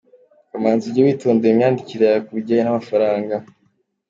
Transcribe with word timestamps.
Kamanzi 0.51 0.83
ujye 0.87 1.01
witondera 1.05 1.51
imyandikire 1.53 2.03
yawe 2.05 2.21
ku 2.25 2.31
bijyanye 2.37 2.63
n'amafaranga. 2.65 3.35